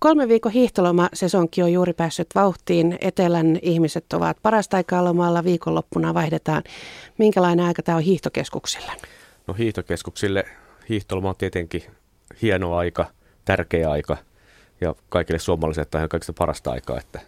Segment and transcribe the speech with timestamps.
[0.00, 2.98] Kolme viikon hiihtolomasesonki on juuri päässyt vauhtiin.
[3.00, 6.62] Etelän ihmiset ovat parasta aikaa lomalla, viikonloppuna vaihdetaan.
[7.18, 8.92] Minkälainen aika tämä on hiihtokeskuksille?
[9.46, 10.44] No hiihtokeskuksille
[10.88, 11.82] hiihtoloma on tietenkin
[12.42, 13.06] hieno aika,
[13.44, 14.16] tärkeä aika
[14.80, 17.20] ja kaikille suomalaisille tämä on kaikista parasta aikaa, että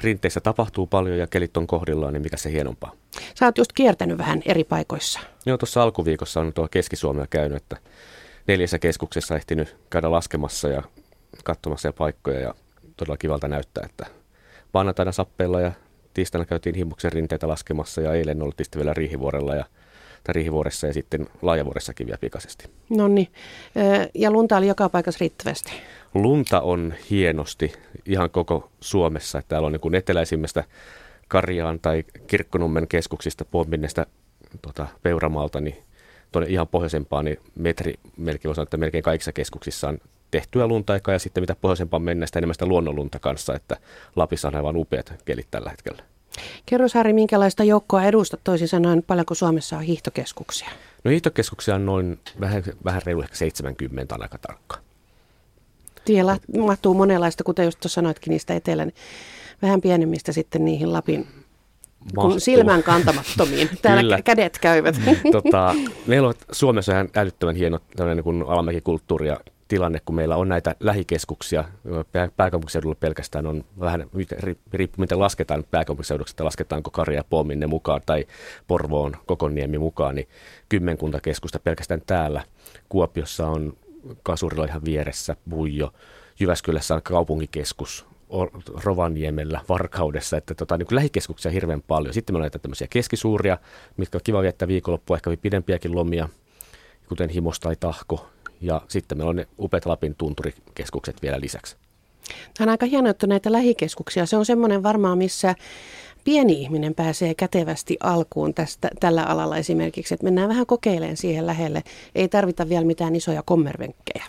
[0.00, 2.92] rinteissä tapahtuu paljon ja kelit on kohdillaan, niin mikä se hienompaa.
[3.34, 5.20] Sä oot just kiertänyt vähän eri paikoissa.
[5.46, 7.76] Joo, tuossa alkuviikossa on tuo Keski-Suomea käynyt, että
[8.48, 10.82] neljässä keskuksessa ehtinyt käydä laskemassa ja
[11.44, 12.54] katsomassa ja paikkoja ja
[12.96, 14.06] todella kivalta näyttää, että
[14.74, 15.72] maanantaina sappeilla ja
[16.14, 19.64] tiistaina käytiin Himmuksen rinteitä laskemassa ja eilen oltiin sitten vielä Riihivuorella ja
[20.24, 22.70] tai Riihivuoressa ja sitten Laajavuoressakin vielä pikaisesti.
[22.88, 23.28] No niin,
[24.14, 25.72] ja lunta oli joka paikassa riittävästi.
[26.14, 27.72] Lunta on hienosti
[28.06, 29.42] ihan koko Suomessa.
[29.48, 30.64] Täällä on niin eteläisimmästä
[31.28, 34.06] Karjaan tai Kirkkonummen keskuksista Pomminnestä
[34.62, 35.76] tota, Peuramaalta, niin
[36.32, 39.98] tuonne ihan pohjoisempaan, niin metri melkein sanoa, että melkein kaikissa keskuksissa on
[40.30, 43.76] tehtyä luntaikaa ja sitten mitä pohjoisempaan mennään, sitä enemmän sitä luonnonlunta kanssa, että
[44.16, 46.02] Lapissa on aivan upeat kelit tällä hetkellä.
[46.66, 50.68] Kerro Saari, minkälaista joukkoa edustat toisin sanoen, paljonko Suomessa on hiihtokeskuksia?
[51.04, 54.78] No hiihtokeskuksia on noin vähän, vähän reilu ehkä 70 on aika tarkka.
[56.04, 56.22] Tie
[56.58, 58.92] mahtuu monenlaista, kuten just tuossa sanoitkin niistä etelän
[59.62, 61.26] vähän pienemmistä sitten niihin Lapin
[62.14, 63.70] kun silmän kantamattomiin.
[63.82, 64.22] Täällä Kyllä.
[64.22, 65.00] kädet käyvät.
[65.32, 65.74] Tota,
[66.06, 70.74] meillä on Suomessa ihan älyttömän hieno tämmöinen niin alamäkikulttuuri ja tilanne, kun meillä on näitä
[70.80, 71.64] lähikeskuksia.
[72.36, 74.06] Pääkaupunkiseudulla pelkästään on vähän,
[74.72, 78.26] riippuu miten lasketaan pääkaupunkiseuduksi, että lasketaanko Karja ja Pomminne mukaan tai
[78.66, 80.28] Porvoon Kokonniemi mukaan, niin
[80.68, 82.42] kymmenkunta keskusta pelkästään täällä.
[82.88, 83.76] Kuopiossa on
[84.22, 85.92] Kasurilla ihan vieressä, Buijo.
[86.40, 88.06] Jyväskylässä on kaupungikeskus,
[88.84, 92.14] Rovaniemellä, Varkaudessa, että tota, niin lähikeskuksia hirveän paljon.
[92.14, 93.58] Sitten meillä on näitä tämmöisiä keskisuuria,
[93.96, 96.28] mitkä on kiva viettää viikonloppua, ehkä pidempiäkin lomia,
[97.08, 98.26] kuten Himos tai Tahko.
[98.60, 101.76] Ja sitten meillä on ne upeat Lapin tunturikeskukset vielä lisäksi.
[102.28, 105.54] Tämä on aika hienoa, että näitä lähikeskuksia, se on semmoinen varmaan, missä
[106.24, 111.82] pieni ihminen pääsee kätevästi alkuun tästä, tällä alalla esimerkiksi, että mennään vähän kokeilemaan siihen lähelle.
[112.14, 114.24] Ei tarvita vielä mitään isoja kommervenkkejä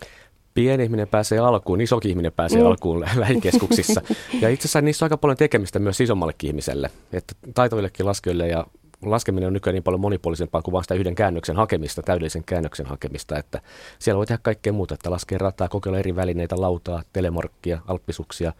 [0.59, 2.67] pieni ihminen pääsee alkuun, isokin ihminen pääsee mm.
[2.67, 4.01] alkuun lähikeskuksissa.
[4.41, 6.91] Ja itse asiassa niissä on aika paljon tekemistä myös isommallekin ihmiselle.
[7.13, 8.65] Että taitavillekin laskijoille ja
[9.01, 13.37] laskeminen on nykyään niin paljon monipuolisempaa kuin vain sitä yhden käännöksen hakemista, täydellisen käännöksen hakemista,
[13.37, 13.61] että
[13.99, 18.53] siellä voi tehdä kaikkea muuta, että laskee rataa, kokeilla eri välineitä, lautaa, telemorkkia, alppisuksia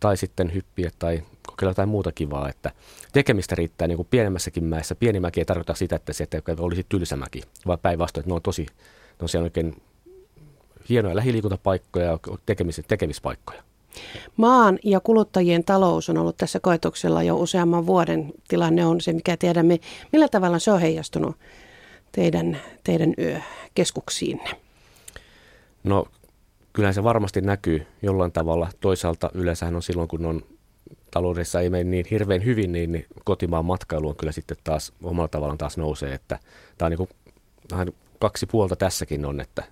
[0.00, 2.72] tai sitten hyppiä tai kokeilla jotain muuta kivaa, että
[3.12, 4.94] tekemistä riittää niin kuin pienemmässäkin mäessä.
[4.94, 8.42] Pieni mäki ei tarkoita sitä, että se että olisi tylsämäki, vaan päinvastoin, että ne on
[8.42, 9.76] tosi, ne on siellä oikein
[10.88, 13.62] hienoja lähiliikuntapaikkoja ja tekemis, tekemispaikkoja.
[14.36, 18.32] Maan ja kuluttajien talous on ollut tässä koetuksella jo useamman vuoden.
[18.48, 19.80] Tilanne on se, mikä tiedämme.
[20.12, 21.36] Millä tavalla se on heijastunut
[22.12, 23.14] teidän, teidän
[23.74, 24.50] keskuksiinne?
[25.84, 26.06] No
[26.72, 28.68] kyllähän se varmasti näkyy jollain tavalla.
[28.80, 30.42] Toisaalta yleensä on silloin, kun on
[31.10, 35.28] taloudessa ei mene niin hirveän hyvin, niin, niin kotimaan matkailu on kyllä sitten taas omalla
[35.28, 36.14] tavallaan taas nousee.
[36.14, 36.38] Että
[36.78, 37.10] tämä on niin kuin,
[37.70, 39.62] vähän kaksi puolta tässäkin on, että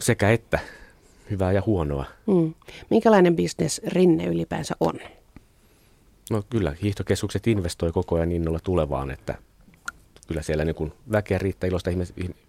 [0.00, 0.58] sekä että
[1.30, 2.04] hyvää ja huonoa.
[2.26, 2.54] Mm.
[2.90, 4.94] Minkälainen bisnes rinne ylipäänsä on?
[6.30, 9.34] No kyllä, hiihtokeskukset investoi koko ajan innolla tulevaan, että
[10.26, 11.90] kyllä siellä niin kuin väkeä riittää, iloista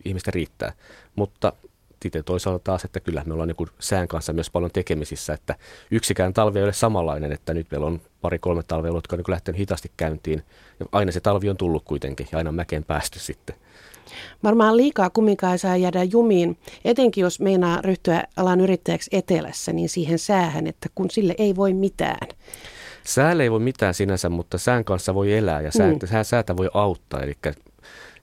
[0.06, 0.74] ihmistä riittää.
[1.16, 1.54] Mutta
[2.02, 5.56] sitten toisaalta taas, että kyllä me ollaan niin kuin sään kanssa myös paljon tekemisissä, että
[5.92, 9.60] yksikään talvi ei ole samanlainen, että nyt meillä on pari-kolme talvea, jotka on niin lähtenyt
[9.60, 10.44] hitaasti käyntiin.
[10.80, 13.56] Ja aina se talvi on tullut kuitenkin ja aina mäkeen päästy sitten.
[14.44, 20.20] Varmaan liikaa kumminkaan saa jäädä jumiin, etenkin jos meinaa ryhtyä alan yrittäjäksi etelässä, niin siihen
[20.20, 22.28] säähän, että kun sille ei voi mitään.
[23.04, 26.00] Säälle ei voi mitään sinänsä, mutta sään kanssa voi elää ja sää, mm.
[26.24, 27.22] säätä voi auttaa.
[27.22, 27.34] Eli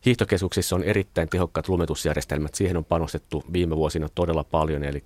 [0.06, 2.54] hiihtokeskuksissa on erittäin tehokkaat lumetusjärjestelmät.
[2.54, 4.84] Siihen on panostettu viime vuosina todella paljon.
[4.84, 5.04] Eli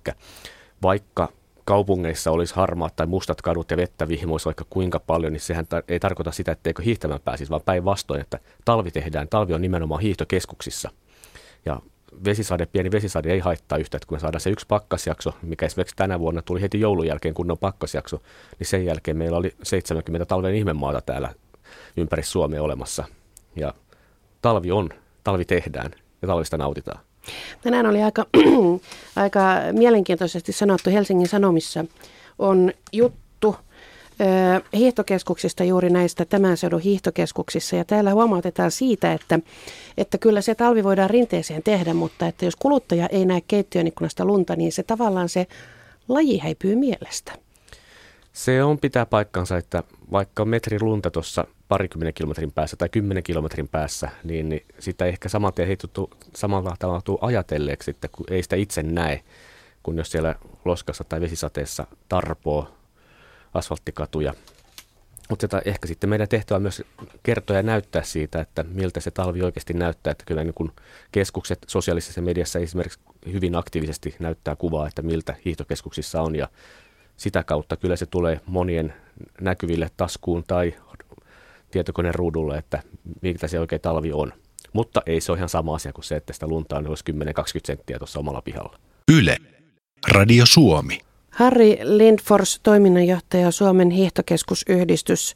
[0.83, 1.29] vaikka
[1.71, 5.99] kaupungeissa olisi harmaat tai mustat kadut ja vettä vihmoisi vaikka kuinka paljon, niin sehän ei
[5.99, 9.27] tarkoita sitä, etteikö hiihtämään pääsisi, vaan päinvastoin, että talvi tehdään.
[9.27, 10.89] Talvi on nimenomaan hiihtokeskuksissa.
[11.65, 11.81] Ja
[12.25, 15.95] vesisade, pieni vesisade ei haittaa yhtä, että kun me saadaan se yksi pakkasjakso, mikä esimerkiksi
[15.95, 18.21] tänä vuonna tuli heti joulun jälkeen kunnon pakkasjakso,
[18.59, 21.33] niin sen jälkeen meillä oli 70 talven ihmemaata täällä
[21.97, 23.03] ympäri Suomea olemassa.
[23.55, 23.73] Ja
[24.41, 24.89] talvi on,
[25.23, 25.91] talvi tehdään
[26.21, 26.99] ja talvista nautitaan.
[27.61, 28.25] Tänään oli aika,
[29.15, 29.41] aika
[29.71, 31.85] mielenkiintoisesti sanottu Helsingin Sanomissa
[32.39, 33.55] on juttu
[34.73, 37.75] hiihtokeskuksista, juuri näistä tämän seudun hiihtokeskuksissa.
[37.75, 39.39] Ja täällä huomautetaan siitä, että,
[39.97, 44.25] että kyllä se talvi voidaan rinteeseen tehdä, mutta että jos kuluttaja ei näe keittiön ikkunasta
[44.25, 45.47] lunta, niin se tavallaan se
[46.07, 47.31] laji häipyy mielestä.
[48.33, 53.67] Se on pitää paikkansa, että vaikka metri lunta tuossa parikymmenen kilometrin päässä tai kymmenen kilometrin
[53.67, 58.55] päässä, niin, niin sitä ehkä saman tien heituttu samalla tavalla ajatelleeksi, että kun ei sitä
[58.55, 59.23] itse näe.
[59.83, 60.35] kun jos siellä
[60.65, 62.67] loskassa tai vesisateessa tarpoo
[63.53, 64.33] asfalttikatuja.
[65.29, 66.83] Mutta ehkä sitten meidän tehtävä on myös
[67.23, 70.11] kertoa ja näyttää siitä, että miltä se talvi oikeasti näyttää.
[70.11, 70.71] Että kyllä niin kun
[71.11, 72.99] keskukset sosiaalisessa mediassa esimerkiksi
[73.31, 76.47] hyvin aktiivisesti näyttää kuvaa, että miltä hiihtokeskuksissa on ja
[77.17, 78.93] sitä kautta kyllä se tulee monien
[79.41, 80.75] näkyville taskuun tai
[81.71, 82.83] tietokoneen ruudulle, että
[83.21, 84.33] miltä se oikein talvi on.
[84.73, 87.13] Mutta ei se ole ihan sama asia kuin se, että sitä lunta on olisi 10-20
[87.65, 88.79] senttiä tuossa omalla pihalla.
[89.17, 89.37] Yle.
[90.11, 90.99] Radio Suomi.
[91.31, 95.35] Harri Lindfors, toiminnanjohtaja Suomen hiihtokeskusyhdistys.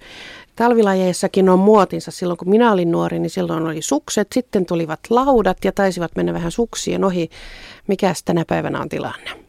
[0.56, 2.12] Talvilajeissakin on muotinsa.
[2.12, 6.34] Silloin kun minä olin nuori, niin silloin oli sukset, sitten tulivat laudat ja taisivat mennä
[6.34, 7.30] vähän suksien ohi.
[7.88, 9.45] Mikäs tänä päivänä on tilanne?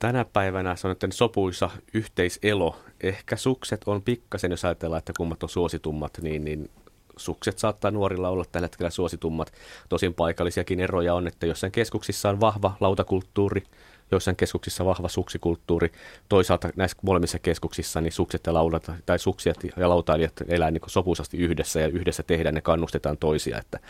[0.00, 2.76] Tänä päivänä se on nyt sopuisa yhteiselo.
[3.02, 6.70] Ehkä sukset on pikkasen, jos ajatellaan, että kummat on suositummat, niin, niin
[7.16, 9.52] sukset saattaa nuorilla olla tällä hetkellä suositummat.
[9.88, 13.62] Tosin paikallisiakin eroja on, että jossain keskuksissa on vahva lautakulttuuri,
[14.10, 15.92] joissain keskuksissa vahva suksikulttuuri.
[16.28, 21.36] Toisaalta näissä molemmissa keskuksissa niin sukset ja laudat, tai suksijat ja lautailijat elää niin sopuisasti
[21.36, 23.58] yhdessä ja yhdessä tehdään ne kannustetaan toisia.
[23.58, 23.80] Että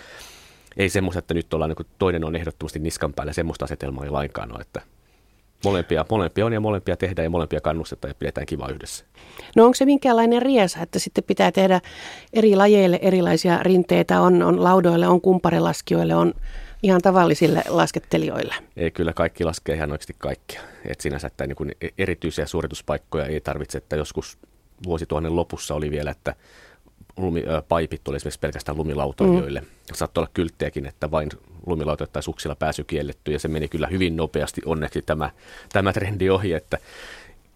[0.77, 4.53] ei semmoista, että nyt ollaan niin toinen on ehdottomasti niskan päällä, semmoista asetelmaa ei lainkaan
[4.53, 4.83] ole, että
[5.65, 9.05] molempia, molempia on ja molempia tehdään ja molempia kannustetaan ja pidetään kiva yhdessä.
[9.57, 11.81] No onko se minkäänlainen riesa, että sitten pitää tehdä
[12.33, 16.35] eri lajeille erilaisia rinteitä, on, on laudoille, on kumparelaskijoille, on
[16.83, 18.55] ihan tavallisille laskettelijoille?
[18.77, 20.61] Ei, kyllä kaikki laskee ihan oikeasti kaikkia.
[20.85, 24.39] Et sinänsä että niin kuin erityisiä suorituspaikkoja ei tarvitse, että joskus
[24.87, 26.35] vuosituhannen lopussa oli vielä, että
[27.17, 29.61] lumi, äh, paipit oli esimerkiksi pelkästään lumilautoilijoille.
[29.61, 29.67] Mm.
[29.95, 31.29] Saattoi olla kylttejäkin, että vain
[31.67, 35.31] lumilautoille tai suksilla pääsy kielletty, ja se meni kyllä hyvin nopeasti onneksi tämä,
[35.73, 36.79] tämä trendi ohi, että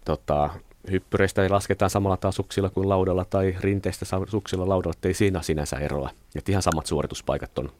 [0.04, 0.50] tota,
[0.90, 5.76] hyppyreistä ei lasketaan samalla taas suksilla kuin laudalla tai rinteistä suksilla laudalla, ei siinä sinänsä
[5.76, 6.10] eroa.
[6.34, 7.70] Että ihan samat suorituspaikat on,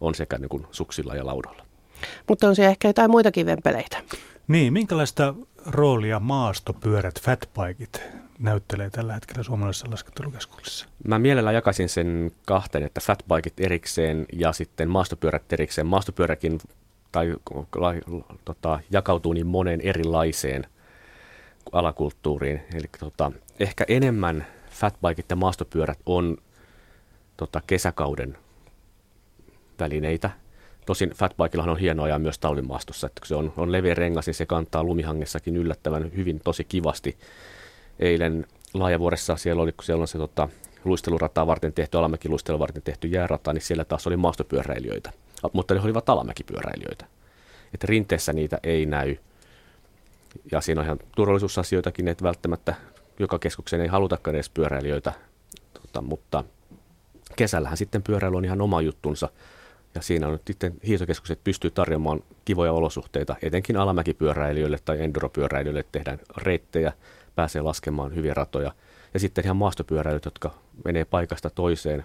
[0.00, 1.64] on sekä niin kuin suksilla ja laudalla.
[2.28, 4.02] Mutta on se ehkä jotain muitakin vempeleitä.
[4.48, 5.34] Niin, minkälaista
[5.66, 8.02] roolia maastopyörät, fatbikeit
[8.38, 10.86] näyttelee tällä hetkellä suomalaisessa laskettelukeskuksessa?
[11.08, 15.86] Mä mielellään jakaisin sen kahteen, että fatbikeit erikseen ja sitten maastopyörät erikseen.
[15.86, 16.60] Maastopyöräkin
[17.12, 17.34] tai
[17.74, 17.94] la,
[18.44, 20.66] tota, jakautuu niin moneen erilaiseen
[21.72, 22.62] alakulttuuriin.
[22.74, 26.36] Eli tota, ehkä enemmän fatbikeit ja maastopyörät on
[27.36, 28.38] tota, kesäkauden
[29.80, 30.30] välineitä.
[30.86, 34.34] Tosin fatbikellahan on hienoa ajaa myös talvimaastossa, että kun se on, on leveä rengas, niin
[34.34, 37.18] se kantaa lumihangessakin yllättävän hyvin, tosi kivasti
[37.98, 40.48] eilen Laajavuoressa siellä oli, siellä on se tota,
[40.84, 45.12] luistelurataa varten tehty, alamäki luistelu varten tehty jäärata, niin siellä taas oli maastopyöräilijöitä,
[45.52, 47.06] mutta ne olivat alamäkipyöräilijöitä.
[47.74, 49.16] Että rinteessä niitä ei näy.
[50.52, 52.74] Ja siinä on ihan turvallisuusasioitakin, että välttämättä
[53.18, 55.12] joka keskukseen ei halutakaan edes pyöräilijöitä,
[55.74, 56.44] tota, mutta
[57.36, 59.28] kesällähän sitten pyöräily on ihan oma juttunsa.
[59.94, 66.92] Ja siinä on sitten hiihtokeskukset pystyy tarjoamaan kivoja olosuhteita, etenkin alamäkipyöräilijöille tai enduropyöräilijöille tehdään reittejä,
[67.34, 68.72] pääsee laskemaan hyviä ratoja.
[69.14, 72.04] Ja sitten ihan maastopyöräilyt, jotka menee paikasta toiseen,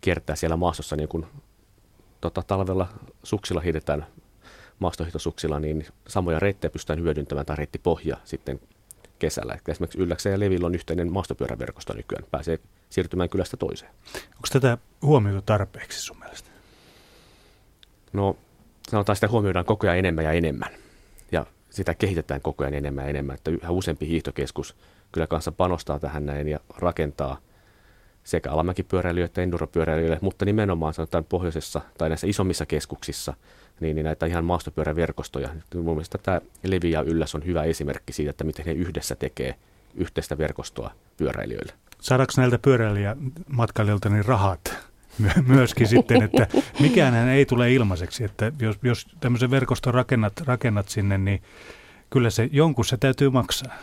[0.00, 1.26] kiertää siellä maastossa niin kuin
[2.20, 2.88] tota, talvella
[3.22, 4.06] suksilla hiidetään
[4.78, 8.60] maastohitosuksilla, niin samoja reittejä pystytään hyödyntämään tai reittipohja sitten
[9.18, 9.52] kesällä.
[9.52, 12.24] Eli esimerkiksi Ylläksen ja Levillä on yhteinen maastopyöräverkosto nykyään.
[12.30, 12.58] Pääsee
[12.90, 13.90] siirtymään kylästä toiseen.
[14.14, 16.50] Onko tätä huomioitu tarpeeksi sun mielestä?
[18.12, 18.36] No
[18.88, 20.85] sanotaan sitä huomioidaan koko ajan enemmän ja enemmän.
[21.76, 24.76] Sitä kehitetään koko ajan enemmän ja enemmän, että yhä useampi hiihtokeskus
[25.12, 27.38] kyllä kanssa panostaa tähän näin ja rakentaa
[28.24, 33.34] sekä alamäkipyöräilijöille että enduropyöräilijöille, mutta nimenomaan sanotaan pohjoisessa tai näissä isommissa keskuksissa,
[33.80, 35.48] niin, niin näitä ihan maastopyöräverkostoja.
[35.74, 39.54] Mun mielestä tämä Levi ja Ylläs on hyvä esimerkki siitä, että miten he yhdessä tekee
[39.94, 41.72] yhteistä verkostoa pyöräilijöille.
[42.00, 44.78] Saadaanko näiltä pyöräilijämatkailijoilta niin rahat
[45.46, 46.46] myöskin sitten, että
[46.80, 51.42] mikään ei tule ilmaiseksi, että jos, jos tämmöisen verkoston rakennat, rakennat sinne, niin
[52.10, 53.76] kyllä se jonkun se täytyy maksaa.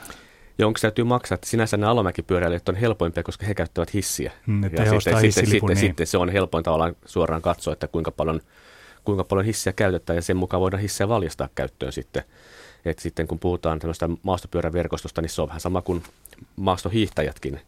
[0.57, 4.31] Jonkun se täytyy maksaa, että sinänsä nämä alamäkipyöräilijät on helpoimpia, koska he käyttävät hissiä.
[4.45, 5.77] Mm, että ja sitten, sitten, sitten, niin.
[5.77, 8.41] sitten se on helpoin tavallaan suoraan katsoa, että kuinka paljon,
[9.03, 12.23] kuinka paljon hissiä käytetään ja sen mukaan voidaan hissiä valjastaa käyttöön sitten.
[12.85, 16.03] Et sitten kun puhutaan tämmöistä maastopyöräverkostosta, niin se on vähän sama kuin
[16.55, 17.59] maastohiihtäjätkin.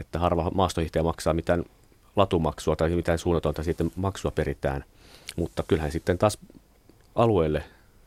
[0.00, 1.64] Että harva maastohiihtäjä maksaa mitään
[2.16, 4.84] latumaksua tai mitään suunnatonta sitten maksua peritään.
[5.36, 6.38] Mutta kyllähän sitten taas
[7.14, 7.64] alueelle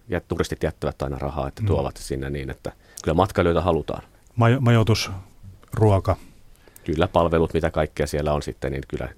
[0.10, 1.68] ja turistit jättävät aina rahaa, että mm.
[1.68, 2.02] tuovat mm.
[2.02, 2.72] sinne niin, että
[3.04, 4.04] kyllä matkailijoita halutaan.
[4.36, 5.12] Majo- majoitus,
[5.74, 6.16] ruoka.
[6.84, 9.10] Kyllä palvelut, mitä kaikkea siellä on sitten, niin kyllä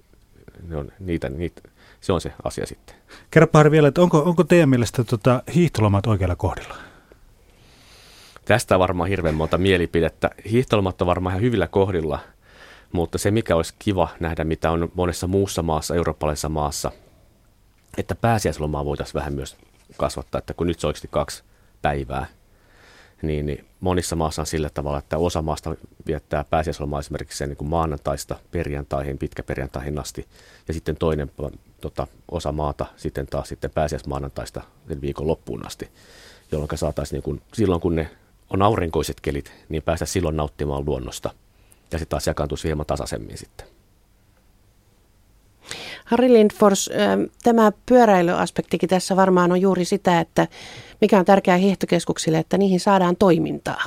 [0.68, 1.62] ne on niitä, niitä,
[2.00, 2.96] se on se asia sitten.
[3.30, 6.74] Kerro vielä, että onko, onko teidän mielestä tota, hiihtolomat oikealla kohdilla?
[8.44, 10.30] Tästä varmaan hirveän monta mielipidettä.
[10.50, 12.18] Hiihtolomat on varmaan ihan hyvillä kohdilla–
[12.92, 16.92] mutta se, mikä olisi kiva nähdä, mitä on monessa muussa maassa, eurooppalaisessa maassa,
[17.98, 19.56] että pääsiäislomaa voitaisiin vähän myös
[19.96, 21.42] kasvattaa, että kun nyt se oikeasti kaksi
[21.82, 22.26] päivää,
[23.22, 27.56] niin, niin monissa maassa on sillä tavalla, että osa maasta viettää pääsiäislomaa esimerkiksi sen niin
[27.56, 30.26] kuin maanantaista perjantaihin, pitkäperjantaihin asti,
[30.68, 31.30] ja sitten toinen
[31.80, 35.88] tota, osa maata sitten taas sitten pääsiäismaanantaista sen viikon loppuun asti,
[36.52, 38.10] jolloin saataisiin niin kuin, silloin kun ne
[38.50, 41.30] on aurinkoiset kelit, niin päästä silloin nauttimaan luonnosta,
[41.92, 43.66] ja sitten taas jakaantuisi hieman tasaisemmin sitten.
[46.04, 46.90] Harri Lindfors,
[47.42, 50.48] tämä pyöräilyaspektikin tässä varmaan on juuri sitä, että
[51.00, 53.82] mikä on tärkeää hiihtokeskuksille, että niihin saadaan toimintaa.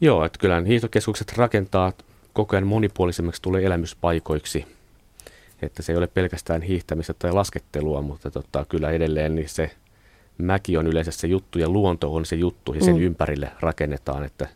[0.00, 1.92] Joo, että kyllä hiihtokeskukset rakentaa
[2.32, 4.66] koko ajan monipuolisemmiksi tulee elämyspaikoiksi.
[5.62, 9.70] Että se ei ole pelkästään hiihtämistä tai laskettelua, mutta tota, kyllä edelleen niin se
[10.38, 13.02] mäki on yleensä se juttu ja luonto on se juttu ja sen mm.
[13.02, 14.24] ympärille rakennetaan.
[14.24, 14.48] Että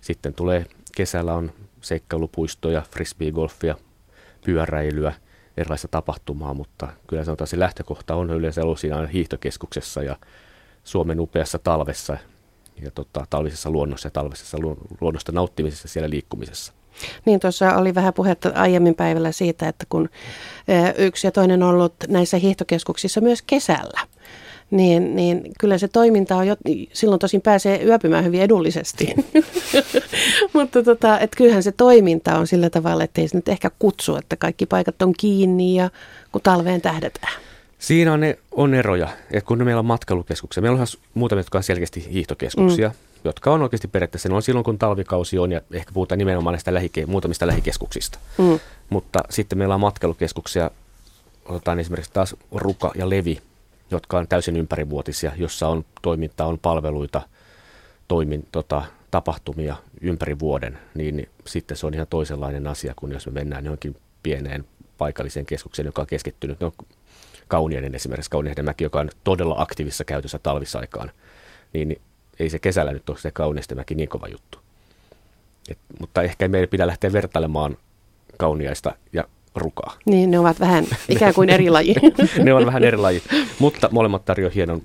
[0.00, 3.76] sitten tulee kesällä on seikkailupuistoja, frisbeegolfia,
[4.44, 5.14] pyöräilyä,
[5.56, 10.16] erilaista tapahtumaa, mutta kyllä sanotaan se lähtökohta on yleensä ollut siinä hiihtokeskuksessa ja
[10.84, 12.16] Suomen upeassa talvessa
[12.82, 14.58] ja tota, talvisessa luonnossa ja talvisessa
[15.00, 16.72] luonnosta nauttimisessa siellä liikkumisessa.
[17.24, 20.08] Niin, tuossa oli vähän puhetta aiemmin päivällä siitä, että kun
[20.96, 24.00] yksi ja toinen on ollut näissä hiihtokeskuksissa myös kesällä,
[24.70, 26.56] niin, niin kyllä se toiminta on jo,
[26.92, 29.14] silloin tosin pääsee yöpymään hyvin edullisesti.
[30.52, 34.16] Mutta tota, et kyllähän se toiminta on sillä tavalla, että ei se nyt ehkä kutsu,
[34.16, 35.90] että kaikki paikat on kiinni ja
[36.32, 37.32] kun talveen tähdätään.
[37.78, 41.64] Siinä on, ne, on eroja, että kun meillä on matkailukeskuksia, meillä on muutamia, jotka on
[41.64, 42.94] selkeästi hiihtokeskuksia, mm.
[43.24, 46.74] jotka on oikeasti periaatteessa, ne on silloin kun talvikausi on ja ehkä puhutaan nimenomaan näistä
[46.74, 48.18] lähike- muutamista lähikeskuksista.
[48.38, 48.60] Mm.
[48.90, 50.70] Mutta sitten meillä on matkailukeskuksia,
[51.44, 53.40] otetaan esimerkiksi taas Ruka ja Levi,
[53.96, 57.22] jotka on täysin ympärivuotisia, jossa on toimintaa, on palveluita,
[58.08, 63.32] toimin, tota, tapahtumia ympäri vuoden, niin, sitten se on ihan toisenlainen asia kuin jos me
[63.32, 64.64] mennään johonkin pieneen
[64.98, 66.60] paikalliseen keskukseen, joka on keskittynyt.
[66.60, 66.72] No,
[67.48, 71.10] Kauniainen esimerkiksi, Kauniainen mäki, joka on todella aktiivisessa käytössä talvisaikaan,
[71.72, 72.00] niin, niin
[72.38, 74.58] ei se kesällä nyt ole se Kauniaisten mäki niin kova juttu.
[75.68, 77.76] Et, mutta ehkä meidän pidä lähteä vertailemaan
[78.38, 79.24] Kauniaista ja
[79.54, 79.96] rukaa.
[80.06, 81.94] Niin, ne ovat vähän ikään kuin eri laji.
[82.42, 83.22] ne on vähän eri laji,
[83.58, 84.82] mutta molemmat tarjoavat hienon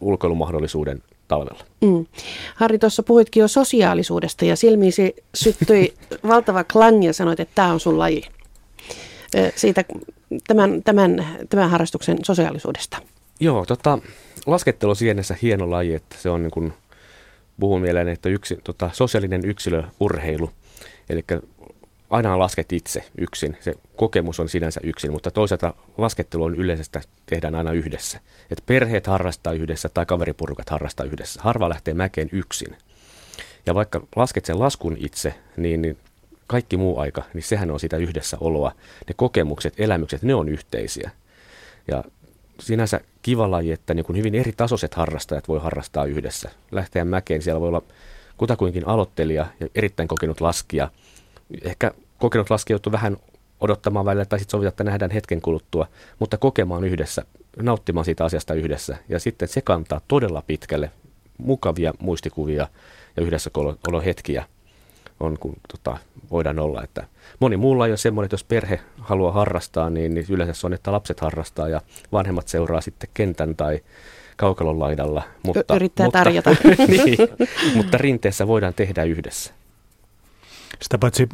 [0.00, 1.64] ulkoilumahdollisuuden talvella.
[1.80, 2.06] Mm.
[2.54, 5.94] Harri, tuossa puhuitkin jo sosiaalisuudesta ja silmiisi syttyi
[6.28, 8.22] valtava klang ja sanoit, että tämä on sun laji.
[9.56, 9.84] Siitä
[10.46, 12.98] tämän, tämän, tämän harrastuksen sosiaalisuudesta.
[13.40, 13.98] Joo, tota,
[14.46, 16.72] laskettelu sienessä hieno laji, että se on niin kuin,
[17.60, 20.50] puhun mieleen, että yksi, tota, sosiaalinen yksilöurheilu.
[21.10, 21.24] Eli
[22.10, 23.56] aina lasket itse yksin.
[23.60, 28.20] Se kokemus on sinänsä yksin, mutta toisaalta laskettelu on yleisesti tehdään aina yhdessä.
[28.50, 31.40] Et perheet harrastaa yhdessä tai kaveriporukat harrastaa yhdessä.
[31.42, 32.76] Harva lähtee mäkeen yksin.
[33.66, 35.98] Ja vaikka lasket sen laskun itse, niin, niin
[36.46, 38.72] kaikki muu aika, niin sehän on sitä yhdessäoloa.
[39.08, 41.10] Ne kokemukset, elämykset, ne on yhteisiä.
[41.88, 42.04] Ja
[42.60, 46.50] sinänsä kiva laji, että niin kuin hyvin eri tasoiset harrastajat voi harrastaa yhdessä.
[46.70, 47.82] Lähteä mäkeen, siellä voi olla
[48.36, 50.90] kutakuinkin aloittelija ja erittäin kokenut laskija–
[51.62, 53.16] ehkä kokenut laskija joutuu vähän
[53.60, 55.86] odottamaan välillä tai sitten sovita, että nähdään hetken kuluttua,
[56.18, 57.22] mutta kokemaan yhdessä,
[57.62, 58.96] nauttimaan siitä asiasta yhdessä.
[59.08, 60.90] Ja sitten se kantaa todella pitkälle
[61.38, 62.68] mukavia muistikuvia
[63.16, 63.50] ja yhdessä
[64.04, 64.44] hetkiä
[65.20, 65.98] on, kun tota,
[66.30, 66.82] voidaan olla.
[66.82, 67.06] Että
[67.40, 70.72] moni muulla ei ole semmoinen, että jos perhe haluaa harrastaa, niin, niin yleensä se on,
[70.72, 71.80] että lapset harrastaa ja
[72.12, 73.80] vanhemmat seuraa sitten kentän tai
[74.36, 75.22] kaukalon laidalla.
[75.42, 76.50] Mutta, Yrittää mutta, tarjota.
[76.88, 77.18] niin,
[77.74, 79.54] mutta rinteessä voidaan tehdä yhdessä.
[80.82, 81.28] Sitä paitsi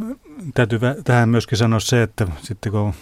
[0.54, 2.94] täytyy tähän myöskin sanoa se, että sitten kun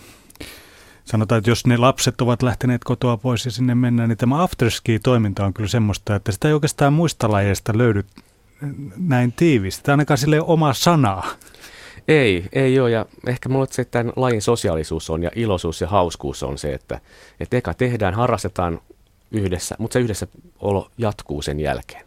[1.04, 5.44] sanotaan, että jos ne lapset ovat lähteneet kotoa pois ja sinne mennään, niin tämä afterski-toiminta
[5.44, 8.04] on kyllä semmoista, että sitä ei oikeastaan muista lajeista löydy
[8.96, 9.82] näin tiivisti.
[9.82, 11.26] Tämä ainakaan sille oma sanaa.
[12.08, 12.90] Ei, ei ole.
[12.90, 16.74] Ja ehkä mulla se, että tämän lajin sosiaalisuus on ja iloisuus ja hauskuus on se,
[16.74, 17.00] että,
[17.40, 18.80] että eka tehdään, harrastetaan
[19.30, 20.26] yhdessä, mutta se yhdessä
[20.60, 22.06] olo jatkuu sen jälkeen.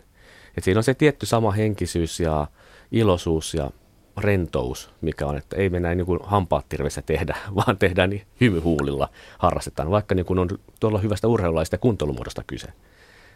[0.58, 2.48] Et siinä on se tietty sama henkisyys ja
[2.91, 3.72] iloisuus ja
[4.17, 8.22] rentous, mikä on, että ei me näin niin kuin hampaat tirvessä tehdä, vaan tehdään niin
[8.41, 12.67] hymyhuulilla, harrastetaan, vaikka niin kuin on tuolla hyvästä urheilulaista ja kuntoilumuodosta kyse.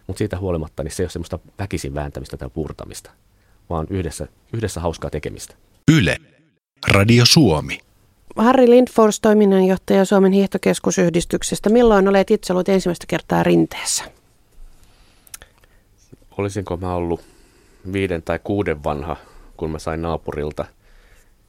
[0.08, 3.12] Mutta siitä huolimatta niin se ei ole semmoista väkisin vääntämistä tai puurtamista,
[3.70, 5.56] vaan yhdessä, yhdessä hauskaa tekemistä.
[5.92, 6.18] Yle.
[6.88, 7.80] Radio Suomi.
[8.36, 11.70] Harri Lindfors, toiminnanjohtaja Suomen hiihtokeskusyhdistyksestä.
[11.70, 14.04] Milloin olet itse ollut ensimmäistä kertaa rinteessä?
[16.38, 17.22] Olisinko mä ollut
[17.94, 19.18] viiden tai kuuden vanha
[19.60, 20.66] kun mä sain naapurilta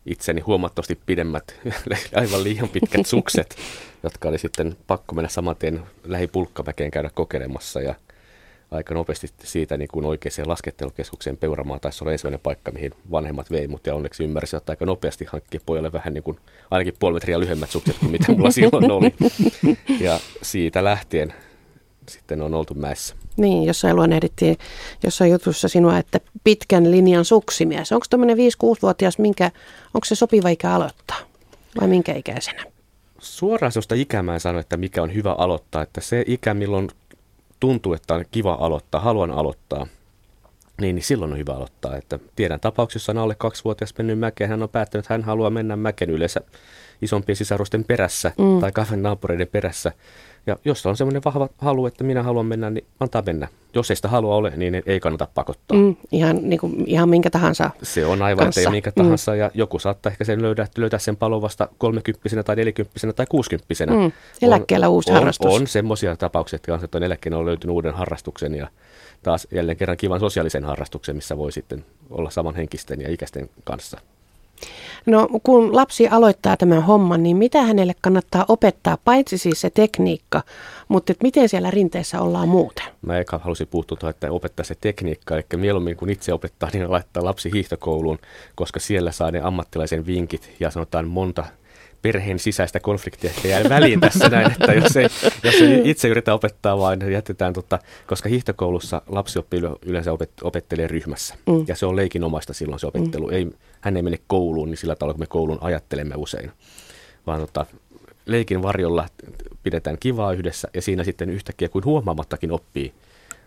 [0.06, 1.60] itseni huomattavasti pidemmät,
[2.14, 3.56] aivan liian pitkät sukset,
[4.02, 7.94] jotka oli sitten pakko mennä saman tien lähipulkkaväkeen käydä kokeilemassa ja
[8.70, 13.68] aika nopeasti siitä niin kuin oikeaan laskettelukeskukseen Peuramaa taisi olla ensimmäinen paikka, mihin vanhemmat vei
[13.68, 16.38] mut ja onneksi ymmärsin, että aika nopeasti hankki pojalle vähän niin kuin,
[16.70, 19.14] ainakin puoli metriä lyhyemmät sukset kuin mitä mulla silloin oli.
[20.00, 21.34] Ja siitä lähtien
[22.08, 23.14] sitten on oltu mäessä.
[23.36, 24.58] Niin, jossain luonnehdittiin
[25.02, 27.92] jossain jutussa sinua, että pitkän linjan suksimies.
[27.92, 29.50] Onko tuommoinen 5-6-vuotias, minkä,
[29.94, 31.16] onko se sopiva ikä aloittaa
[31.80, 32.64] vai minkä ikäisenä?
[33.18, 36.88] Suoraan sellaista ikää mä en sano, että mikä on hyvä aloittaa, että se ikä, milloin
[37.60, 39.86] tuntuu, että on kiva aloittaa, haluan aloittaa,
[40.80, 41.96] niin, niin silloin on hyvä aloittaa.
[41.96, 45.76] Että tiedän tapauksessa on alle kaksivuotias mennyt mäkeen, hän on päättänyt, että hän haluaa mennä
[45.76, 46.40] mäkeen yleensä
[47.02, 48.60] isompien sisarusten perässä mm.
[48.60, 49.92] tai kahden naapureiden perässä.
[50.46, 53.48] Ja jos on semmoinen vahva halu, että minä haluan mennä, niin antaa mennä.
[53.74, 55.78] Jos ei sitä halua ole, niin ei kannata pakottaa.
[55.78, 58.60] Mm, ihan, niin kuin, ihan minkä tahansa Se on aivan, kanssa.
[58.60, 59.32] ettei minkä tahansa.
[59.32, 59.38] Mm.
[59.38, 63.92] Ja joku saattaa ehkä sen löydä, löytää sen palon vasta kolmekymppisenä tai nelikymppisenä tai kuusikymppisenä.
[63.92, 65.54] Mm, eläkkeellä on, uusi on, harrastus.
[65.54, 68.68] On semmoisia tapauksia, että on eläkkeellä on löytynyt uuden harrastuksen ja
[69.22, 74.00] taas jälleen kerran kivan sosiaalisen harrastuksen, missä voi sitten olla samanhenkisten ja ikäisten kanssa.
[75.06, 80.42] No kun lapsi aloittaa tämän homman, niin mitä hänelle kannattaa opettaa, paitsi siis se tekniikka,
[80.88, 82.84] mutta että miten siellä rinteessä ollaan muuten?
[83.02, 87.24] Mä eka halusin puuttua että opettaa se tekniikka, eli mieluummin kun itse opettaa, niin laittaa
[87.24, 88.18] lapsi hiihtokouluun,
[88.54, 91.44] koska siellä saa ne ammattilaisen vinkit ja sanotaan monta
[92.02, 95.06] perheen sisäistä konfliktia ehkä jää väliin tässä näin, että jos ei,
[95.42, 100.86] jos ei itse yritä opettaa, vaan jätetään, tota, koska hiihtokoulussa lapsi oppii yleensä opet, opettelee
[100.86, 101.64] ryhmässä, mm.
[101.68, 103.26] ja se on leikinomaista silloin se opettelu.
[103.26, 103.32] Mm.
[103.32, 106.52] Ei, hän ei mene kouluun niin sillä tavalla, kun me koulun ajattelemme usein,
[107.26, 107.66] vaan tota,
[108.26, 109.08] leikin varjolla
[109.62, 112.92] pidetään kivaa yhdessä, ja siinä sitten yhtäkkiä kuin huomaamattakin oppii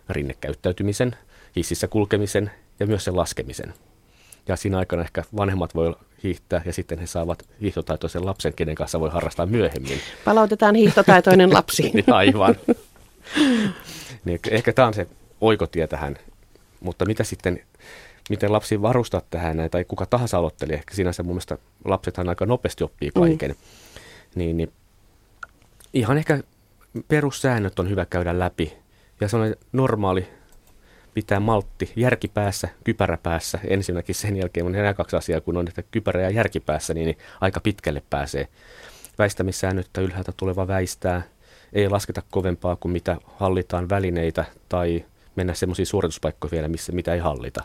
[0.09, 1.15] rinnekäyttäytymisen,
[1.55, 3.73] hississä kulkemisen ja myös sen laskemisen.
[4.47, 8.99] Ja siinä aikana ehkä vanhemmat voi hiihtää ja sitten he saavat hiihtotaitoisen lapsen, kenen kanssa
[8.99, 9.99] voi harrastaa myöhemmin.
[10.25, 11.91] Palautetaan hiihtotaitoinen lapsi.
[11.93, 12.55] niin aivan.
[14.25, 15.07] niin ehkä tämä on se
[15.41, 16.15] oikotie tähän.
[16.79, 17.59] Mutta mitä sitten,
[18.29, 22.83] miten lapsi varustaa tähän, tai kuka tahansa aloitteli, ehkä sinänsä mun mielestä lapsethan aika nopeasti
[22.83, 23.21] oppii mm.
[23.21, 23.51] kaiken.
[23.51, 23.55] Mm.
[24.35, 24.71] Niin, niin
[25.93, 26.43] ihan ehkä
[27.07, 28.73] perussäännöt on hyvä käydä läpi.
[29.21, 30.27] Ja sellainen normaali
[31.13, 33.59] pitää maltti järki päässä, kypärä päässä.
[33.67, 37.17] Ensinnäkin sen jälkeen on nämä kaksi asiaa, kun on että kypärä ja järki päässä, niin
[37.41, 38.47] aika pitkälle pääsee.
[39.17, 41.21] Väistämissäännöttä ylhäältä tuleva väistää.
[41.73, 47.19] Ei lasketa kovempaa kuin mitä hallitaan välineitä tai mennä semmoisiin suorituspaikkoihin vielä, missä mitä ei
[47.19, 47.63] hallita.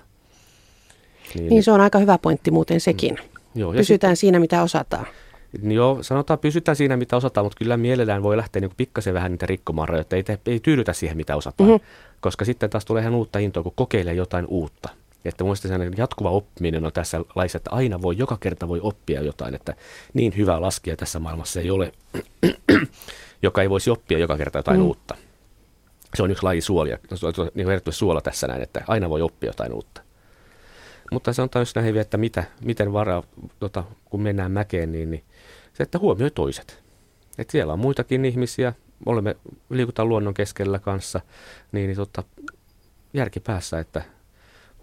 [1.34, 3.14] Niin, niin se on aika hyvä pointti muuten sekin.
[3.14, 5.06] Mm, joo, Pysytään sit, siinä, mitä osataan.
[5.62, 9.32] Niin joo, sanotaan pysytään siinä, mitä osataan, mutta kyllä mielellään voi lähteä niin pikkasen vähän
[9.32, 11.70] niitä rikkomaan rajoja, ei, ei tyydytä siihen, mitä osataan.
[11.70, 11.86] Mm-hmm.
[12.20, 14.88] Koska sitten taas tulee ihan uutta intoa, kun kokeilee jotain uutta.
[15.24, 15.56] Että mun
[15.96, 19.74] jatkuva oppiminen on tässä laissa, että aina voi, joka kerta voi oppia jotain, että
[20.14, 21.92] niin hyvä laskija tässä maailmassa ei ole,
[23.42, 24.86] joka ei voisi oppia joka kerta jotain mm.
[24.86, 25.16] uutta.
[26.14, 26.98] Se on yksi laji suolia,
[27.54, 30.02] niin kuin suola tässä näin, että aina voi oppia jotain uutta.
[31.12, 33.22] Mutta sanotaan just näin, että mitä, miten varaa,
[33.60, 35.24] tota, kun mennään mäkeen, niin, niin
[35.72, 36.82] se, että huomioi toiset.
[37.38, 38.72] Että siellä on muitakin ihmisiä,
[39.06, 39.36] olemme,
[39.70, 41.20] liikutaan luonnon keskellä kanssa,
[41.72, 42.22] niin, niin tota,
[43.14, 44.02] järki päässä, että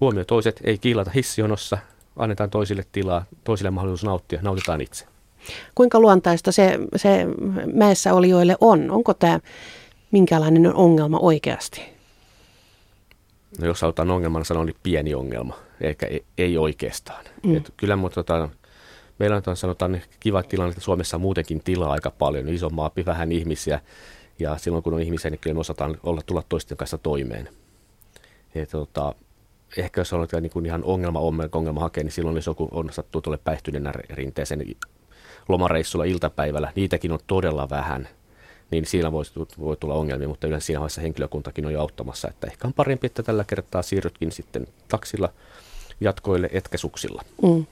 [0.01, 1.77] huomioi toiset, ei kiilata hissionossa,
[2.15, 5.05] annetaan toisille tilaa, toisille mahdollisuus nauttia, nautitaan itse.
[5.75, 7.25] Kuinka luontaista se, se
[7.73, 8.91] mäessä olijoille on?
[8.91, 9.39] Onko tämä
[10.11, 11.81] minkälainen ongelma oikeasti?
[13.59, 17.25] No jos halutaan ongelmana sanoa, niin pieni ongelma, eikä ei, ei oikeastaan.
[17.43, 17.57] Mm.
[17.57, 18.49] Et kyllä mutta tota,
[19.19, 23.31] meillä on sanotaan kiva tilanne, että Suomessa on muutenkin tilaa aika paljon, iso maa, vähän
[23.31, 23.79] ihmisiä,
[24.39, 27.49] ja silloin kun on ihmisiä, niin kyllä me osataan olla, tulla toisten kanssa toimeen.
[28.55, 29.15] Et, tota,
[29.77, 31.19] ehkä jos on niin kuin ihan ongelma,
[31.51, 34.75] ongelma hakee, niin silloin jos joku on sattuu tuolle päihtyneenä rinteeseen
[35.49, 38.07] lomareissulla iltapäivällä, niitäkin on todella vähän,
[38.71, 39.23] niin siinä voi,
[39.59, 43.07] voi tulla ongelmia, mutta yleensä siinä vaiheessa henkilökuntakin on jo auttamassa, että ehkä on parempi,
[43.07, 45.29] että tällä kertaa siirrytkin sitten taksilla
[46.01, 47.21] jatkoille etkesuksilla.
[47.41, 47.65] Mm.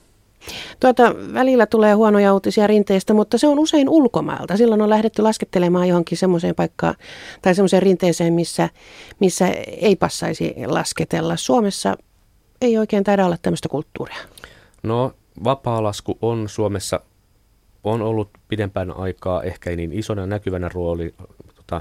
[0.80, 4.56] Tuota, välillä tulee huonoja uutisia rinteistä, mutta se on usein ulkomailta.
[4.56, 6.94] Silloin on lähdetty laskettelemaan johonkin semmoiseen paikkaan
[7.42, 8.68] tai semmoiseen rinteeseen, missä,
[9.20, 9.48] missä
[9.80, 11.36] ei passaisi lasketella.
[11.36, 11.96] Suomessa
[12.60, 14.18] ei oikein taida olla tämmöistä kulttuuria.
[14.82, 15.12] No,
[15.44, 17.00] vapaalasku on Suomessa
[17.84, 21.14] on ollut pidempään aikaa ehkä ei niin isona näkyvänä rooli
[21.66, 21.80] tota,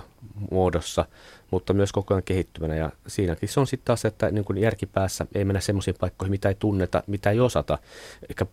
[0.52, 1.06] muodossa,
[1.52, 2.76] mutta myös koko ajan kehittyvänä.
[2.76, 6.50] Ja siinäkin se on sitten taas, että niin kuin järkipäässä ei mennä semmoisiin paikkoihin, mitä
[6.50, 7.78] ei tunneta, mitä ei osata.
[8.30, 8.46] Eikä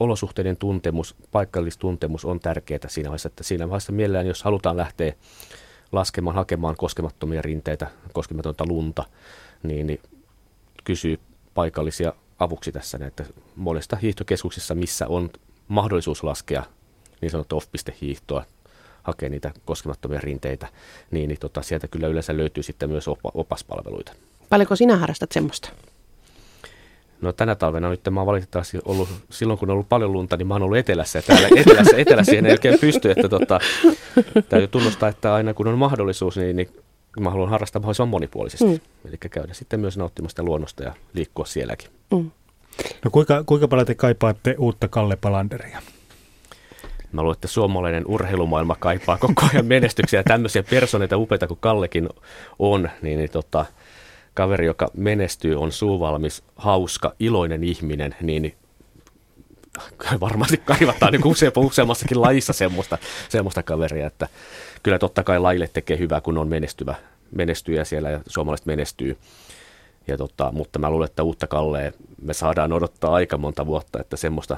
[0.00, 5.12] olosuhteiden tuntemus, paikallistuntemus on tärkeää siinä vaiheessa, että siinä vaiheessa mielellään, jos halutaan lähteä
[5.92, 9.04] laskemaan, hakemaan koskemattomia rinteitä, koskematonta lunta,
[9.62, 10.00] niin, niin
[10.84, 11.18] kysyy
[11.54, 13.24] paikallisia avuksi tässä, että
[13.56, 15.30] monesta hiihtokeskuksessa, missä on
[15.68, 16.62] mahdollisuus laskea
[17.20, 18.44] niin sanottu off-hiihtoa,
[19.08, 20.68] hakea niitä koskemattomia rinteitä,
[21.10, 24.12] niin, niin tota, sieltä kyllä yleensä löytyy sitten myös op- opaspalveluita.
[24.48, 25.70] Paljonko sinä harrastat semmoista?
[27.20, 30.46] No tänä talvena nyt mä oon valitettavasti ollut, silloin kun on ollut paljon lunta, niin
[30.46, 33.60] mä oon ollut etelässä ja täällä etelässä, etelässä ei oikein pysty, että tota,
[34.48, 36.68] täytyy tunnustaa, että aina kun on mahdollisuus, niin, niin
[37.20, 38.64] mä haluan harrastaa mahdollisimman monipuolisesti.
[38.64, 38.80] Mm.
[39.08, 41.90] Eli käydä sitten myös nauttimasta luonnosta ja liikkua sielläkin.
[42.10, 42.30] Mm.
[43.04, 45.82] No kuinka, kuinka paljon te kaipaatte uutta Kalle Palanderia?
[47.12, 52.08] Mä luulen, että suomalainen urheilumaailma kaipaa koko ajan menestyksiä tämmöisiä personeita upeita kuin Kallekin
[52.58, 53.64] on, niin, niin tota,
[54.34, 58.54] kaveri, joka menestyy, on suuvalmis, hauska, iloinen ihminen, niin
[60.20, 64.28] varmasti kaivataan niin useampa, useammassakin lajissa semmoista, semmoista kaveria, että
[64.82, 66.94] kyllä totta kai lajille tekee hyvää, kun on menestyvä,
[67.30, 69.16] menestyjä siellä ja suomalaiset menestyy.
[70.06, 71.92] Ja tota, mutta mä luulen, että uutta Kallee
[72.22, 74.56] me saadaan odottaa aika monta vuotta, että semmoista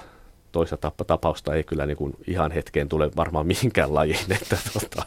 [0.52, 5.02] toista tapausta ei kyllä niin kuin ihan hetkeen tule varmaan mihinkään lajiin, että tota,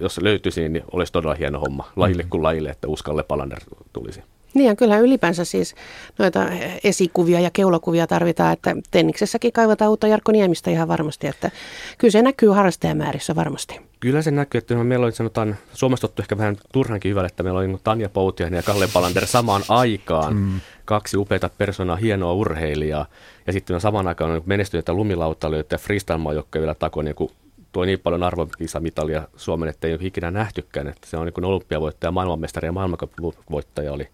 [0.00, 2.28] jos löytyisi, niin olisi todella hieno homma lajille mm.
[2.28, 3.60] kuin lajille, että Uskalle Palander
[3.92, 4.22] tulisi.
[4.56, 5.74] Niin ja kyllähän ylipäänsä siis
[6.18, 6.46] noita
[6.84, 11.50] esikuvia ja keulakuvia tarvitaan, että tenniksessäkin kaivataan uutta Jarkko Niemistä ihan varmasti, että
[11.98, 13.80] kyllä se näkyy harrastajamäärissä varmasti.
[14.00, 17.76] Kyllä se näkyy, että meillä oli sanotaan, Suomessa ehkä vähän turhankin hyvällä, että meillä oli
[17.84, 20.36] Tanja Poutiainen ja Kalle Palander samaan aikaan.
[20.36, 20.60] Mm.
[20.86, 23.06] Kaksi upeita persoonaa, hienoa urheilijaa.
[23.46, 27.30] Ja sitten samaan aikaan on menestyneitä lumilautalijoita ja freestyle vielä takoi niin kuin
[27.72, 30.88] tuo niin paljon arvokisamitalia Suomen, että ei ole ikinä nähtykään.
[30.88, 34.08] Että se on niin olympiavoittaja, maailmanmestari ja maailmanvoittaja oli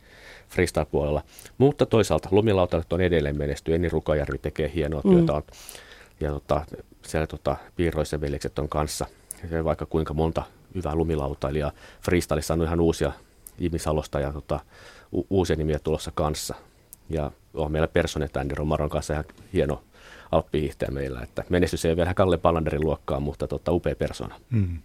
[0.48, 1.22] freestyle-puolella.
[1.58, 3.74] Mutta toisaalta lumilautalit on edelleen menestyy.
[3.74, 5.32] Enni Rukajärvi tekee hienoa työtä.
[5.32, 5.42] Mm.
[6.20, 6.66] Ja tota,
[7.02, 9.06] siellä tota, Piirroisen veljekset on kanssa.
[9.50, 10.42] Ja vaikka kuinka monta
[10.74, 11.72] hyvää lumilautailijaa.
[12.00, 13.12] Freestylissa on ihan uusia
[13.58, 14.60] ihmisalosta ja tota,
[15.12, 16.54] u- uusia nimiä tulossa kanssa.
[17.10, 19.82] Ja on meillä Personet Andy Romaron kanssa ihan hieno
[20.32, 21.20] alppihiihtäjä meillä.
[21.22, 24.40] Että menestys ei ole vielä Kalle Palanderin luokkaa, mutta tota, upea persona.
[24.50, 24.78] Mm.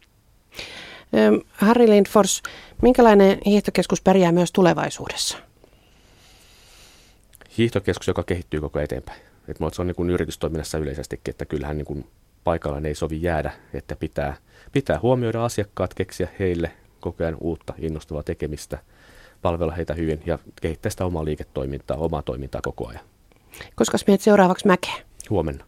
[1.52, 2.44] Harri Lindfors,
[2.82, 5.38] minkälainen hiihtokeskus pärjää myös tulevaisuudessa?
[7.58, 9.22] hiihtokeskus, joka kehittyy koko eteenpäin.
[9.48, 12.06] Et se on niin kuin yritystoiminnassa yleisestikin, että kyllähän niin kuin
[12.44, 14.38] paikallaan ei sovi jäädä, että pitää,
[14.72, 18.78] pitää huomioida asiakkaat, keksiä heille koko ajan uutta innostavaa tekemistä,
[19.42, 23.04] palvella heitä hyvin ja kehittää sitä omaa liiketoimintaa, omaa toimintaa koko ajan.
[23.76, 24.96] Koska menet seuraavaksi mäkeä?
[25.30, 25.66] Huomenna.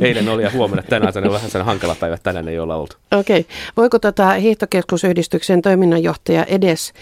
[0.00, 0.82] Eilen oli ja huomenna.
[0.82, 2.18] Tänään on vähän sen hankala päivä.
[2.22, 2.96] Tänään ei olla oltu.
[3.12, 3.40] Okei.
[3.40, 3.52] Okay.
[3.76, 6.92] Voiko tota hiihtokeskusyhdistyksen toiminnanjohtaja edes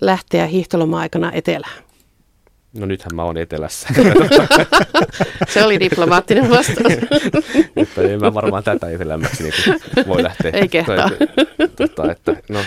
[0.00, 1.82] lähteä hiihtoloma-aikana etelään?
[2.78, 3.88] No nythän mä oon etelässä.
[5.48, 6.92] Se oli diplomaattinen vastaus.
[7.76, 10.50] että en mä varmaan tätä etelämmäksi niin voi lähteä.
[10.50, 11.10] Ei kehtaa.
[11.76, 12.58] Tota, että, no,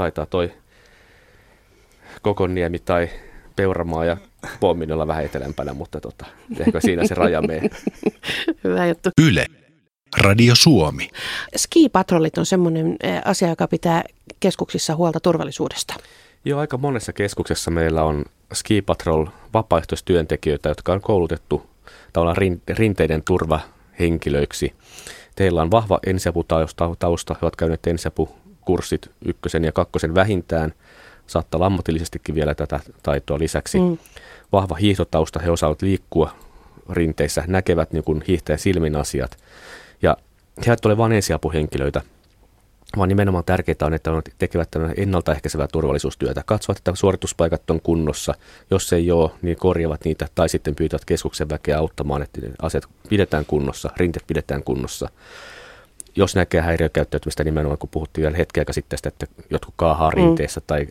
[0.00, 0.52] taitaa toi
[2.22, 3.08] Kokonniemi tai
[3.56, 4.16] Peuramaa ja
[4.60, 6.26] Pommin olla vähän etelämpänä, mutta tota,
[6.60, 7.70] ehkä siinä se raja menee.
[8.64, 9.10] Hyvä juttu.
[9.22, 9.46] Yle.
[10.20, 11.08] Radio Suomi.
[11.56, 14.04] Ski-patrollit on semmoinen asia, joka pitää
[14.40, 15.94] keskuksissa huolta turvallisuudesta.
[16.44, 21.66] Joo, aika monessa keskuksessa meillä on Ski Patrol vapaaehtoistyöntekijöitä, jotka on koulutettu
[22.12, 22.36] tavallaan
[22.68, 24.72] rinteiden turvahenkilöiksi.
[25.36, 27.82] Teillä on vahva ensiaputausta, he ovat käyneet
[28.70, 30.72] ensiapukurssit ykkösen ja kakkosen vähintään.
[31.26, 33.78] Saattaa olla ammatillisestikin vielä tätä taitoa lisäksi.
[33.78, 33.98] Mm.
[34.52, 36.30] Vahva hiihtotausta, he osaavat liikkua
[36.90, 39.36] rinteissä, näkevät niin kuin hiihtäjän silmin asiat.
[40.02, 40.16] Ja
[40.66, 42.02] he eivät ole vain ensiapuhenkilöitä,
[42.96, 46.42] vaan nimenomaan tärkeää on, että tekevät ennaltaehkäisevää turvallisuustyötä.
[46.46, 48.34] Katsovat, että suorituspaikat on kunnossa.
[48.70, 53.44] Jos ei ole, niin korjaavat niitä tai sitten pyytävät keskuksen väkeä auttamaan, että asiat pidetään
[53.46, 55.08] kunnossa, rintet pidetään kunnossa.
[56.20, 60.16] Jos näkee häiriökäyttäytymistä nimenomaan, kun puhuttiin vielä hetken aikaa sitten, että jotkut kaahaa mm.
[60.16, 60.64] rinteessä mm.
[60.66, 60.86] tai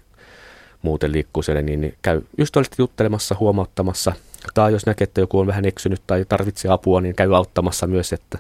[0.81, 4.13] muuten liikkuu siellä, niin, niin käy ystävällisesti juttelemassa, huomauttamassa.
[4.53, 8.13] Tai jos näkee, että joku on vähän eksynyt tai tarvitsee apua, niin käy auttamassa myös,
[8.13, 8.37] että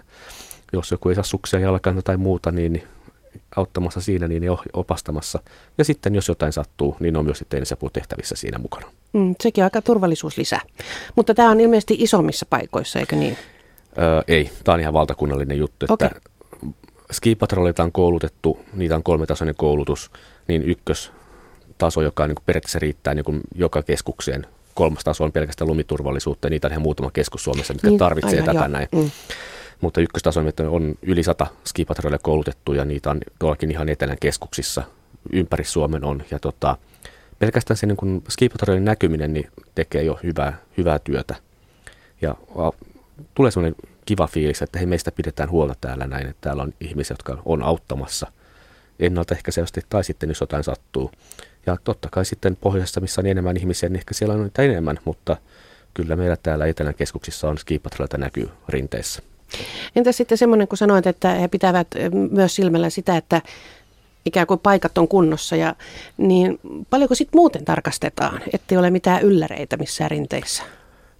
[0.73, 2.83] jos joku ei saa suksia jalkaan tai muuta, niin
[3.55, 5.39] auttamassa siinä, niin opastamassa.
[5.77, 8.91] Ja sitten jos jotain sattuu, niin on myös sitten tehtävissä siinä mukana.
[9.13, 10.59] Mm, sekin on aika turvallisuuslisä.
[11.15, 13.37] Mutta tämä on ilmeisesti isommissa paikoissa, eikö niin?
[13.97, 15.85] Öö, ei, tämä on ihan valtakunnallinen juttu.
[15.89, 16.09] Okay.
[17.11, 20.11] Skipatrolleita on koulutettu, niitä on kolmetasoinen koulutus,
[20.47, 24.45] niin ykköstaso, joka niin periaatteessa riittää niin kuin joka keskukseen.
[24.73, 28.39] Kolmas taso on pelkästään lumiturvallisuutta, ja niitä on ihan muutama keskus Suomessa, mitkä niin, tarvitsee
[28.39, 28.67] aivan, tätä joo.
[28.67, 28.87] näin.
[28.91, 29.11] Mm
[29.81, 34.83] mutta ykköstason on yli sata skipatrolleja koulutettu ja niitä on tuollakin ihan etelän keskuksissa
[35.33, 36.23] ympäri Suomen on.
[36.31, 36.77] Ja tota,
[37.39, 41.35] pelkästään se niin skipatrollen näkyminen niin tekee jo hyvää, hyvää työtä.
[42.21, 42.71] Ja a,
[43.35, 43.75] tulee sellainen
[44.09, 47.63] kiva fiilis, että hei, meistä pidetään huolta täällä näin, että täällä on ihmisiä, jotka on
[47.63, 48.31] auttamassa
[48.99, 51.11] ennaltaehkäisevästi tai sitten jos jotain sattuu.
[51.65, 54.99] Ja totta kai sitten pohjoisessa, missä on enemmän ihmisiä, niin ehkä siellä on niitä enemmän,
[55.05, 55.37] mutta
[55.93, 59.21] kyllä meillä täällä Etelän keskuksissa on skipatrolleita näkyy rinteissä.
[59.95, 61.87] Entä sitten semmoinen, kun sanoit, että he pitävät
[62.31, 63.41] myös silmällä sitä, että
[64.25, 65.75] ikään kuin paikat on kunnossa, ja,
[66.17, 70.63] niin paljonko sitten muuten tarkastetaan, ettei ole mitään ylläreitä missään rinteissä?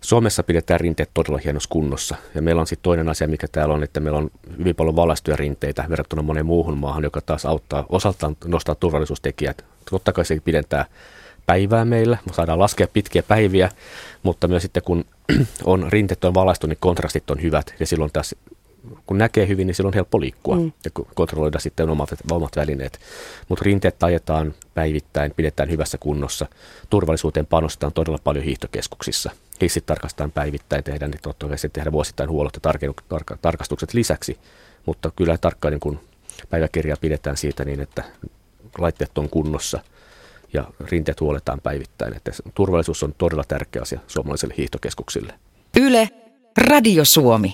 [0.02, 2.16] Suomessa pidetään rinteet todella hienossa kunnossa.
[2.36, 5.38] Ja meillä on sitten toinen asia, mikä täällä on, että meillä on hyvin paljon valaistuja
[5.38, 9.66] rinteitä verrattuna moneen muuhun maahan, joka taas auttaa osaltaan nostaa turvallisuustekijät.
[9.92, 10.86] Totta kai se pidentää
[11.46, 13.70] päivää meillä, me saadaan laskea pitkiä päiviä,
[14.24, 15.06] mutta myös sitten kun
[15.64, 18.36] on rinteet on valaistu, niin kontrastit on hyvät ja silloin taas
[19.06, 20.72] kun näkee hyvin, niin silloin on helppo liikkua mm.
[20.86, 23.00] ja kontrolloida sitten omat, omat välineet.
[23.50, 26.46] Mutta rinteet tajetaan päivittäin, pidetään hyvässä kunnossa.
[26.90, 29.32] Turvallisuuteen panostetaan todella paljon hiihtokeskuksissa.
[29.62, 32.60] Hissit tarkastetaan päivittäin, tehdään, niin totta kai tehdään vuosittain huollot ja
[33.10, 34.40] tarka, tarkastukset lisäksi.
[34.86, 36.00] Mutta kyllä tarkkaan niin kun
[36.50, 38.04] päiväkirjaa pidetään siitä niin, että
[38.78, 39.80] laitteet on kunnossa
[40.54, 42.16] ja rinteet huoletaan päivittäin.
[42.16, 45.34] Että turvallisuus on todella tärkeä asia suomalaisille hiihtokeskuksille.
[45.80, 46.10] Yle,
[46.58, 47.54] Radio Suomi.